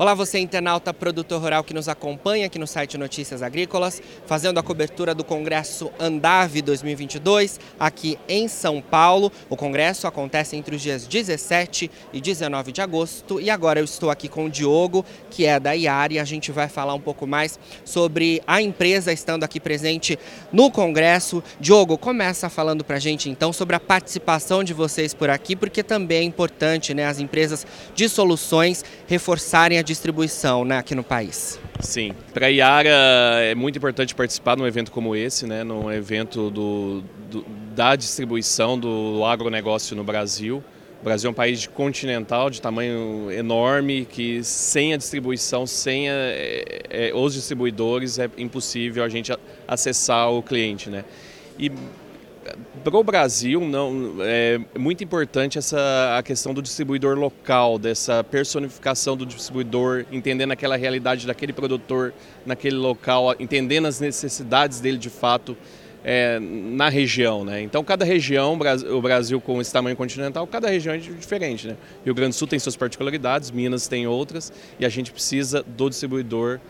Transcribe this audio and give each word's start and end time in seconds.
Olá, 0.00 0.14
você 0.14 0.38
internauta 0.38 0.94
produtor 0.94 1.42
rural 1.42 1.62
que 1.62 1.74
nos 1.74 1.86
acompanha 1.86 2.46
aqui 2.46 2.58
no 2.58 2.66
site 2.66 2.96
Notícias 2.96 3.42
Agrícolas, 3.42 4.00
fazendo 4.24 4.56
a 4.56 4.62
cobertura 4.62 5.14
do 5.14 5.22
Congresso 5.22 5.90
Andave 6.00 6.62
2022 6.62 7.60
aqui 7.78 8.18
em 8.26 8.48
São 8.48 8.80
Paulo. 8.80 9.30
O 9.50 9.58
congresso 9.58 10.06
acontece 10.06 10.56
entre 10.56 10.74
os 10.74 10.80
dias 10.80 11.06
17 11.06 11.90
e 12.14 12.18
19 12.18 12.72
de 12.72 12.80
agosto 12.80 13.38
e 13.42 13.50
agora 13.50 13.78
eu 13.78 13.84
estou 13.84 14.08
aqui 14.08 14.26
com 14.26 14.46
o 14.46 14.50
Diogo, 14.50 15.04
que 15.28 15.44
é 15.44 15.60
da 15.60 15.72
IAR, 15.72 16.12
e 16.12 16.18
a 16.18 16.24
gente 16.24 16.50
vai 16.50 16.66
falar 16.66 16.94
um 16.94 17.00
pouco 17.00 17.26
mais 17.26 17.60
sobre 17.84 18.42
a 18.46 18.62
empresa 18.62 19.12
estando 19.12 19.44
aqui 19.44 19.60
presente 19.60 20.18
no 20.50 20.70
congresso. 20.70 21.44
Diogo, 21.60 21.98
começa 21.98 22.48
falando 22.48 22.82
pra 22.82 22.98
gente 22.98 23.28
então 23.28 23.52
sobre 23.52 23.76
a 23.76 23.80
participação 23.80 24.64
de 24.64 24.72
vocês 24.72 25.12
por 25.12 25.28
aqui, 25.28 25.54
porque 25.54 25.82
também 25.82 26.20
é 26.20 26.22
importante, 26.22 26.94
né, 26.94 27.04
as 27.04 27.20
empresas 27.20 27.66
de 27.94 28.08
soluções 28.08 28.82
reforçarem 29.06 29.78
a 29.78 29.89
distribuição 29.90 30.64
né, 30.64 30.78
aqui 30.78 30.94
no 30.94 31.02
país. 31.02 31.58
Sim, 31.80 32.14
para 32.32 32.46
a 32.46 32.48
Iara 32.48 32.88
é 33.42 33.54
muito 33.54 33.76
importante 33.76 34.14
participar 34.14 34.56
num 34.56 34.66
evento 34.66 34.92
como 34.92 35.16
esse, 35.16 35.46
né, 35.46 35.64
num 35.64 35.90
evento 35.90 36.48
do, 36.50 37.02
do, 37.28 37.44
da 37.74 37.96
distribuição 37.96 38.78
do 38.78 39.24
agronegócio 39.24 39.96
no 39.96 40.04
Brasil. 40.04 40.62
O 41.00 41.04
Brasil 41.04 41.28
é 41.28 41.30
um 41.30 41.34
país 41.34 41.66
continental, 41.66 42.50
de 42.50 42.60
tamanho 42.60 43.32
enorme, 43.32 44.04
que 44.04 44.44
sem 44.44 44.92
a 44.92 44.96
distribuição, 44.96 45.66
sem 45.66 46.08
a, 46.08 46.12
é, 46.12 46.82
é, 46.90 47.12
os 47.14 47.34
distribuidores, 47.34 48.18
é 48.18 48.30
impossível 48.36 49.02
a 49.02 49.08
gente 49.08 49.32
acessar 49.66 50.30
o 50.30 50.42
cliente. 50.42 50.88
Né? 50.88 51.04
E 51.58 51.72
para 52.82 52.96
o 52.96 53.04
Brasil 53.04 53.60
não 53.60 54.16
é 54.20 54.60
muito 54.78 55.04
importante 55.04 55.58
essa 55.58 56.16
a 56.18 56.22
questão 56.22 56.54
do 56.54 56.62
distribuidor 56.62 57.18
local, 57.18 57.78
dessa 57.78 58.24
personificação 58.24 59.16
do 59.16 59.26
distribuidor, 59.26 60.06
entendendo 60.10 60.52
aquela 60.52 60.76
realidade 60.76 61.26
daquele 61.26 61.52
produtor 61.52 62.12
naquele 62.44 62.76
local, 62.76 63.34
entendendo 63.38 63.86
as 63.86 64.00
necessidades 64.00 64.80
dele 64.80 64.98
de 64.98 65.10
fato 65.10 65.56
é, 66.02 66.38
na 66.40 66.88
região, 66.88 67.44
né? 67.44 67.60
Então 67.60 67.84
cada 67.84 68.04
região, 68.04 68.58
o 68.90 69.02
Brasil 69.02 69.40
com 69.40 69.60
esse 69.60 69.72
tamanho 69.72 69.96
continental, 69.96 70.46
cada 70.46 70.68
região 70.68 70.94
é 70.94 70.98
diferente, 70.98 71.68
né? 71.68 71.76
Rio 72.04 72.14
Grande 72.14 72.30
do 72.30 72.38
Sul 72.38 72.48
tem 72.48 72.58
suas 72.58 72.76
particularidades, 72.76 73.50
Minas 73.50 73.86
tem 73.86 74.06
outras 74.06 74.52
e 74.78 74.86
a 74.86 74.88
gente 74.88 75.12
precisa 75.12 75.62
do 75.62 75.90
distribuidor 75.90 76.60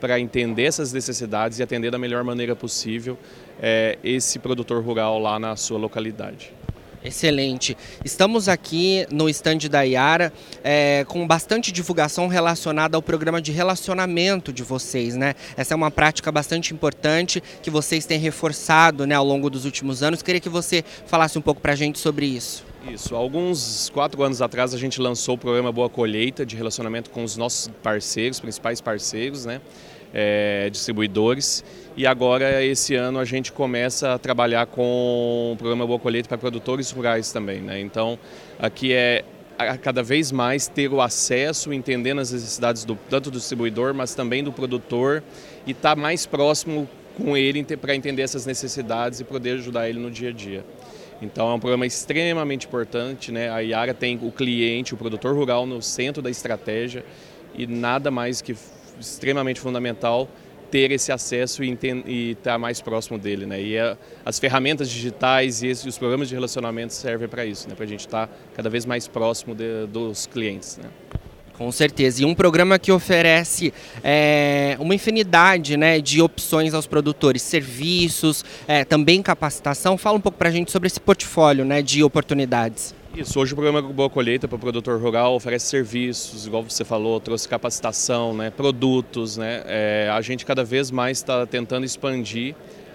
para 0.00 0.18
entender 0.18 0.64
essas 0.64 0.92
necessidades 0.92 1.58
e 1.58 1.62
atender 1.62 1.90
da 1.90 1.98
melhor 1.98 2.24
maneira 2.24 2.56
possível 2.56 3.18
é, 3.60 3.98
esse 4.02 4.38
produtor 4.38 4.82
rural 4.82 5.18
lá 5.18 5.38
na 5.38 5.54
sua 5.56 5.78
localidade. 5.78 6.52
Excelente. 7.02 7.76
Estamos 8.04 8.46
aqui 8.46 9.06
no 9.10 9.26
estande 9.26 9.70
da 9.70 9.82
Iara 9.82 10.30
é, 10.62 11.04
com 11.08 11.26
bastante 11.26 11.72
divulgação 11.72 12.28
relacionada 12.28 12.94
ao 12.94 13.02
programa 13.02 13.40
de 13.40 13.52
relacionamento 13.52 14.52
de 14.52 14.62
vocês, 14.62 15.16
né? 15.16 15.34
Essa 15.56 15.72
é 15.72 15.76
uma 15.76 15.90
prática 15.90 16.30
bastante 16.30 16.74
importante 16.74 17.42
que 17.62 17.70
vocês 17.70 18.04
têm 18.04 18.18
reforçado 18.18 19.06
né, 19.06 19.14
ao 19.14 19.24
longo 19.24 19.48
dos 19.48 19.64
últimos 19.64 20.02
anos. 20.02 20.20
Queria 20.20 20.40
que 20.40 20.50
você 20.50 20.84
falasse 21.06 21.38
um 21.38 21.42
pouco 21.42 21.60
para 21.60 21.72
a 21.72 21.76
gente 21.76 21.98
sobre 21.98 22.26
isso. 22.26 22.69
Isso. 22.88 23.14
Alguns 23.14 23.90
quatro 23.90 24.22
anos 24.22 24.40
atrás 24.40 24.72
a 24.74 24.78
gente 24.78 25.00
lançou 25.00 25.34
o 25.34 25.38
programa 25.38 25.70
Boa 25.70 25.88
Colheita 25.88 26.46
de 26.46 26.56
relacionamento 26.56 27.10
com 27.10 27.22
os 27.22 27.36
nossos 27.36 27.68
parceiros, 27.82 28.40
principais 28.40 28.80
parceiros, 28.80 29.44
né? 29.44 29.60
é, 30.12 30.68
distribuidores. 30.70 31.64
E 31.96 32.06
agora, 32.06 32.64
esse 32.64 32.94
ano, 32.94 33.18
a 33.18 33.24
gente 33.24 33.52
começa 33.52 34.14
a 34.14 34.18
trabalhar 34.18 34.66
com 34.66 35.52
o 35.52 35.56
programa 35.56 35.86
Boa 35.86 35.98
Colheita 35.98 36.28
para 36.28 36.38
produtores 36.38 36.90
rurais 36.90 37.32
também. 37.32 37.60
Né? 37.60 37.80
Então, 37.80 38.18
aqui 38.58 38.92
é 38.92 39.24
cada 39.82 40.02
vez 40.02 40.32
mais 40.32 40.66
ter 40.66 40.90
o 40.90 41.02
acesso, 41.02 41.70
entendendo 41.70 42.18
as 42.18 42.32
necessidades 42.32 42.82
do, 42.82 42.98
tanto 43.10 43.30
do 43.30 43.38
distribuidor, 43.38 43.92
mas 43.92 44.14
também 44.14 44.42
do 44.42 44.50
produtor 44.50 45.22
e 45.66 45.72
estar 45.72 45.94
tá 45.94 46.00
mais 46.00 46.24
próximo 46.24 46.88
com 47.14 47.36
ele 47.36 47.62
para 47.76 47.94
entender 47.94 48.22
essas 48.22 48.46
necessidades 48.46 49.20
e 49.20 49.24
poder 49.24 49.58
ajudar 49.58 49.86
ele 49.86 49.98
no 49.98 50.10
dia 50.10 50.30
a 50.30 50.32
dia. 50.32 50.64
Então 51.20 51.50
é 51.50 51.54
um 51.54 51.60
programa 51.60 51.86
extremamente 51.86 52.66
importante, 52.66 53.30
né? 53.30 53.50
A 53.50 53.58
Iara 53.60 53.92
tem 53.92 54.18
o 54.22 54.32
cliente, 54.32 54.94
o 54.94 54.96
produtor 54.96 55.34
rural 55.34 55.66
no 55.66 55.82
centro 55.82 56.22
da 56.22 56.30
estratégia 56.30 57.04
e 57.54 57.66
nada 57.66 58.10
mais 58.10 58.40
que 58.40 58.56
extremamente 58.98 59.60
fundamental 59.60 60.28
ter 60.70 60.92
esse 60.92 61.10
acesso 61.10 61.64
e 61.64 61.72
estar 62.30 62.52
tá 62.52 62.58
mais 62.58 62.80
próximo 62.80 63.18
dele. 63.18 63.44
Né? 63.44 63.60
E 63.60 63.78
a, 63.78 63.98
as 64.24 64.38
ferramentas 64.38 64.88
digitais 64.88 65.62
e 65.62 65.68
esses, 65.68 65.84
os 65.84 65.98
programas 65.98 66.28
de 66.28 66.34
relacionamento 66.34 66.92
servem 66.92 67.28
para 67.28 67.44
isso, 67.44 67.68
né? 67.68 67.74
para 67.74 67.84
a 67.84 67.88
gente 67.88 68.00
estar 68.00 68.28
tá 68.28 68.32
cada 68.54 68.70
vez 68.70 68.86
mais 68.86 69.08
próximo 69.08 69.54
de, 69.54 69.86
dos 69.86 70.26
clientes. 70.26 70.78
Né? 70.78 70.88
Com 71.60 71.70
certeza. 71.70 72.22
E 72.22 72.24
um 72.24 72.34
programa 72.34 72.78
que 72.78 72.90
oferece 72.90 73.70
é, 74.02 74.78
uma 74.80 74.94
infinidade 74.94 75.76
né, 75.76 76.00
de 76.00 76.22
opções 76.22 76.72
aos 76.72 76.86
produtores, 76.86 77.42
serviços, 77.42 78.42
é, 78.66 78.82
também 78.82 79.20
capacitação. 79.20 79.98
Fala 79.98 80.16
um 80.16 80.22
pouco 80.22 80.38
para 80.38 80.48
a 80.48 80.52
gente 80.52 80.70
sobre 80.70 80.86
esse 80.86 80.98
portfólio 80.98 81.62
né, 81.62 81.82
de 81.82 82.02
oportunidades. 82.02 82.94
Isso, 83.14 83.38
hoje 83.38 83.52
o 83.52 83.56
programa 83.56 83.82
Boa 83.82 84.08
Colheita 84.08 84.48
para 84.48 84.56
o 84.56 84.58
produtor 84.58 84.98
rural 84.98 85.34
oferece 85.34 85.66
serviços, 85.66 86.46
igual 86.46 86.62
você 86.62 86.82
falou, 86.82 87.20
trouxe 87.20 87.46
capacitação, 87.46 88.32
né, 88.32 88.48
produtos. 88.48 89.36
Né, 89.36 89.62
é, 89.66 90.10
a 90.10 90.22
gente 90.22 90.46
cada 90.46 90.64
vez 90.64 90.90
mais 90.90 91.18
está 91.18 91.44
tentando 91.44 91.84
expandir 91.84 92.54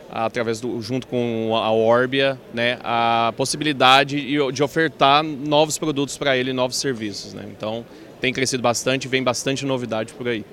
através 0.09 0.59
do, 0.59 0.81
junto 0.81 1.05
com 1.05 1.55
a 1.55 1.71
Orbia, 1.71 2.39
né, 2.51 2.79
a 2.83 3.31
possibilidade 3.37 4.25
de 4.51 4.63
ofertar 4.63 5.21
novos 5.23 5.77
produtos 5.77 6.17
para 6.17 6.35
ele, 6.35 6.51
novos 6.51 6.77
serviços. 6.77 7.33
Né? 7.33 7.45
Então 7.55 7.85
tem 8.25 8.33
crescido 8.33 8.63
bastante, 8.63 9.07
vem 9.07 9.21
bastante 9.21 9.67
novidade 9.67 10.11
por 10.15 10.27
aí. 10.27 10.43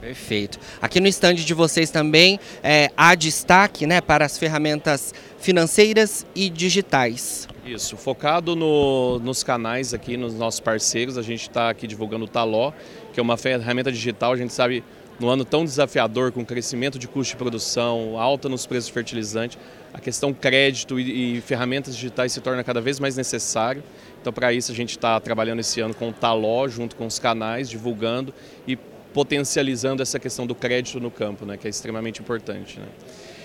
Perfeito. 0.00 0.58
Aqui 0.80 0.98
no 0.98 1.06
estande 1.06 1.44
de 1.44 1.54
vocês 1.54 1.88
também 1.88 2.40
é, 2.64 2.90
há 2.96 3.14
destaque 3.14 3.86
né, 3.86 4.00
para 4.00 4.24
as 4.24 4.36
ferramentas 4.36 5.14
financeiras 5.38 6.26
e 6.34 6.50
digitais. 6.50 7.46
Isso, 7.64 7.96
focado 7.96 8.56
no, 8.56 9.20
nos 9.20 9.44
canais 9.44 9.94
aqui, 9.94 10.16
nos 10.16 10.34
nossos 10.34 10.58
parceiros, 10.58 11.16
a 11.16 11.22
gente 11.22 11.42
está 11.42 11.70
aqui 11.70 11.86
divulgando 11.86 12.24
o 12.24 12.28
Taló, 12.28 12.72
que 13.12 13.20
é 13.20 13.22
uma 13.22 13.36
ferramenta 13.36 13.92
digital, 13.92 14.32
a 14.32 14.36
gente 14.36 14.52
sabe, 14.52 14.82
no 15.18 15.28
ano 15.28 15.44
tão 15.44 15.64
desafiador, 15.64 16.32
com 16.32 16.44
crescimento 16.44 16.98
de 16.98 17.06
custo 17.06 17.32
de 17.32 17.36
produção, 17.36 18.18
alta 18.18 18.48
nos 18.48 18.66
preços 18.66 18.86
de 18.86 18.92
fertilizante, 18.92 19.58
a 19.92 20.00
questão 20.00 20.32
crédito 20.32 20.98
e, 20.98 21.38
e 21.38 21.40
ferramentas 21.40 21.94
digitais 21.94 22.32
se 22.32 22.40
torna 22.40 22.64
cada 22.64 22.80
vez 22.80 22.98
mais 22.98 23.16
necessário. 23.16 23.82
Então, 24.20 24.32
para 24.32 24.52
isso, 24.52 24.72
a 24.72 24.74
gente 24.74 24.90
está 24.90 25.18
trabalhando 25.20 25.60
esse 25.60 25.80
ano 25.80 25.94
com 25.94 26.08
o 26.08 26.12
Taló, 26.12 26.66
junto 26.68 26.96
com 26.96 27.06
os 27.06 27.18
canais, 27.18 27.68
divulgando 27.68 28.32
e 28.66 28.76
potencializando 29.12 30.02
essa 30.02 30.18
questão 30.18 30.46
do 30.46 30.54
crédito 30.54 30.98
no 30.98 31.10
campo, 31.10 31.44
né, 31.44 31.56
que 31.56 31.66
é 31.66 31.70
extremamente 31.70 32.20
importante. 32.20 32.80
Né. 32.80 32.86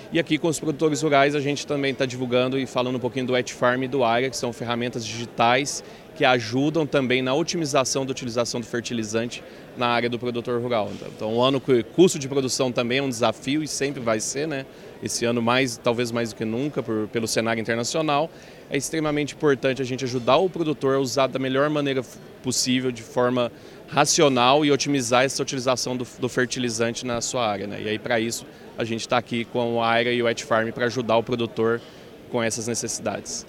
E 0.10 0.20
aqui 0.20 0.38
com 0.38 0.48
os 0.48 0.58
produtores 0.58 1.02
rurais 1.02 1.36
a 1.36 1.40
gente 1.42 1.68
também 1.68 1.92
está 1.92 2.06
divulgando 2.06 2.58
e 2.58 2.66
falando 2.66 2.96
um 2.96 3.00
pouquinho 3.00 3.26
do 3.28 3.36
Et 3.36 3.54
Farm 3.54 3.84
e 3.84 3.88
do 3.90 4.06
AIA, 4.06 4.30
que 4.30 4.38
são 4.38 4.54
ferramentas 4.54 5.06
digitais 5.06 5.84
que 6.16 6.26
ajudam 6.26 6.88
também 6.88 7.22
na 7.22 7.36
otimização 7.36 8.04
da 8.04 8.12
utilização 8.12 8.60
do 8.60 8.66
fertilizante 8.66 9.44
na 9.78 9.88
área 9.88 10.10
do 10.10 10.18
produtor 10.18 10.60
rural. 10.60 10.90
Então, 11.16 11.36
um 11.36 11.42
ano 11.42 11.62
que 11.62 11.72
o 11.72 11.84
custo 11.84 12.18
de 12.18 12.28
produção 12.28 12.72
também 12.72 12.98
é 12.98 13.04
um 13.04 13.10
desafio 13.10 13.62
e 13.62 13.68
sempre 13.68 14.02
vai 14.02 14.20
ser, 14.20 14.48
né? 14.48 14.66
Esse 15.04 15.26
ano 15.26 15.44
mais, 15.44 15.78
talvez 15.78 16.12
mais 16.12 16.30
do 16.30 16.36
que 16.36 16.44
nunca, 16.44 16.82
por, 16.82 17.08
pelo 17.10 17.28
cenário 17.28 17.62
internacional, 17.62 18.32
é 18.68 18.76
extremamente 18.76 19.36
importante 19.36 19.80
a 19.80 19.86
gente 19.86 20.06
ajudar 20.06 20.38
o 20.38 20.50
produtor 20.50 20.96
a 20.96 21.00
usar 21.00 21.28
da 21.28 21.38
melhor 21.38 21.70
maneira 21.70 22.02
possível, 22.42 22.92
de 22.92 23.04
forma 23.04 23.52
racional 23.88 24.66
e 24.66 24.72
otimizar 24.72 25.24
essa 25.24 25.42
utilização 25.42 25.96
do, 25.96 26.06
do 26.20 26.30
fertilizante 26.30 27.06
na 27.06 27.22
sua 27.22 27.48
área. 27.48 27.68
Né? 27.68 27.82
E 27.84 27.90
aí, 27.90 28.00
para 28.00 28.20
isso, 28.20 28.46
a 28.78 28.84
gente 28.84 29.02
está 29.02 29.18
aqui 29.18 29.46
com 29.46 29.82
a 29.82 29.90
AIRA 29.90 30.12
e 30.12 30.22
o 30.22 30.26
Wet 30.26 30.44
Farm 30.44 30.70
para 30.72 30.86
ajudar 30.86 31.18
o 31.18 31.24
produtor 31.24 31.82
com 32.30 32.44
essas 32.44 32.68
necessidades. 32.68 33.46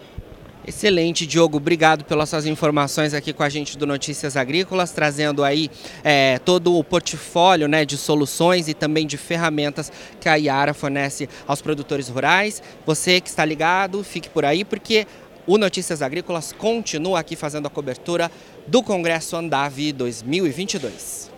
Excelente, 0.69 1.27
Diogo. 1.27 1.57
Obrigado 1.57 2.05
pelas 2.05 2.29
suas 2.29 2.45
informações 2.45 3.15
aqui 3.15 3.33
com 3.33 3.43
a 3.43 3.49
gente 3.49 3.79
do 3.79 3.87
Notícias 3.87 4.37
Agrícolas, 4.37 4.93
trazendo 4.93 5.43
aí 5.43 5.71
é, 6.05 6.39
todo 6.41 6.77
o 6.77 6.85
portfólio 6.85 7.67
né, 7.67 7.87
de 7.87 7.97
soluções 7.97 8.69
e 8.69 8.75
também 8.75 9.07
de 9.07 9.17
ferramentas 9.17 9.91
que 10.21 10.29
a 10.29 10.35
Iara 10.35 10.75
fornece 10.75 11.27
aos 11.47 11.63
produtores 11.63 12.11
rurais. 12.11 12.63
Você 12.85 13.19
que 13.19 13.31
está 13.31 13.47
ligado, 13.47 14.05
fique 14.05 14.29
por 14.29 14.45
aí, 14.45 14.63
porque 14.63 15.07
o 15.47 15.57
Notícias 15.57 16.03
Agrícolas 16.03 16.53
continua 16.53 17.21
aqui 17.21 17.35
fazendo 17.35 17.65
a 17.65 17.71
cobertura 17.71 18.31
do 18.69 18.83
Congresso 18.83 19.35
Andave 19.35 19.93
2022. 19.95 21.38